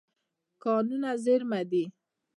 [0.63, 1.83] کانونه زېرمه دي.